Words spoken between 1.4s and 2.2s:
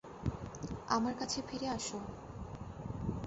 ফিরে আসো!